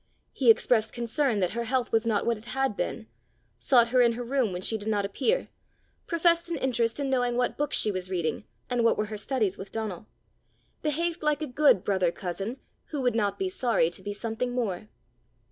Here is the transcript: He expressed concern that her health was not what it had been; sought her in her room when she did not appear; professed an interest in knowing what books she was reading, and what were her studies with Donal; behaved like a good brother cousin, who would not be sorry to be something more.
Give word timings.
He 0.33 0.49
expressed 0.49 0.93
concern 0.95 1.41
that 1.41 1.51
her 1.51 1.65
health 1.65 1.91
was 1.91 2.07
not 2.07 2.25
what 2.25 2.35
it 2.35 2.45
had 2.45 2.75
been; 2.75 3.05
sought 3.59 3.89
her 3.89 4.01
in 4.01 4.13
her 4.13 4.23
room 4.23 4.51
when 4.51 4.63
she 4.63 4.75
did 4.75 4.87
not 4.87 5.05
appear; 5.05 5.49
professed 6.07 6.49
an 6.49 6.57
interest 6.57 6.99
in 6.99 7.07
knowing 7.07 7.37
what 7.37 7.55
books 7.55 7.77
she 7.77 7.91
was 7.91 8.09
reading, 8.09 8.45
and 8.67 8.83
what 8.83 8.97
were 8.97 9.05
her 9.13 9.17
studies 9.19 9.59
with 9.59 9.71
Donal; 9.71 10.07
behaved 10.81 11.21
like 11.21 11.43
a 11.43 11.45
good 11.45 11.83
brother 11.83 12.11
cousin, 12.11 12.57
who 12.85 12.99
would 13.03 13.13
not 13.13 13.37
be 13.37 13.47
sorry 13.47 13.91
to 13.91 14.01
be 14.01 14.11
something 14.11 14.53
more. 14.53 14.87